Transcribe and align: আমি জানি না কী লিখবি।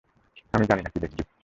আমি 0.53 0.65
জানি 0.69 0.81
না 0.81 0.89
কী 0.93 0.97
লিখবি। 0.99 1.23